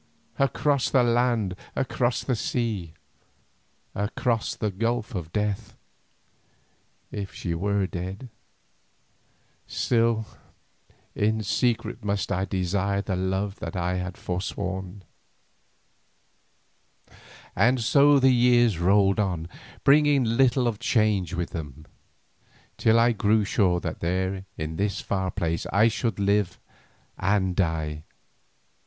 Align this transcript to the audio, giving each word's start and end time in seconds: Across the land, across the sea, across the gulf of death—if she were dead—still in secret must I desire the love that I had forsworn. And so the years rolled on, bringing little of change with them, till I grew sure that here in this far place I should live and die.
Across 0.39 0.89
the 0.89 1.03
land, 1.03 1.55
across 1.75 2.23
the 2.23 2.35
sea, 2.35 2.95
across 3.93 4.55
the 4.55 4.71
gulf 4.71 5.13
of 5.13 5.31
death—if 5.31 7.31
she 7.31 7.53
were 7.53 7.85
dead—still 7.85 8.31
in 11.13 11.43
secret 11.43 12.03
must 12.03 12.31
I 12.31 12.45
desire 12.45 13.03
the 13.03 13.15
love 13.15 13.59
that 13.59 13.75
I 13.75 13.97
had 13.97 14.17
forsworn. 14.17 15.03
And 17.55 17.79
so 17.79 18.17
the 18.17 18.31
years 18.33 18.79
rolled 18.79 19.19
on, 19.19 19.47
bringing 19.83 20.23
little 20.23 20.67
of 20.67 20.79
change 20.79 21.35
with 21.35 21.51
them, 21.51 21.85
till 22.75 22.97
I 22.99 23.11
grew 23.11 23.43
sure 23.45 23.79
that 23.81 24.01
here 24.01 24.45
in 24.57 24.77
this 24.77 24.99
far 24.99 25.29
place 25.29 25.67
I 25.71 25.89
should 25.89 26.17
live 26.17 26.59
and 27.19 27.55
die. 27.55 28.05